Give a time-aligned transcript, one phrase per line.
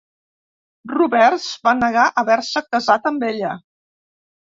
[0.93, 3.57] Roberts va negar haver-se casat amb ella.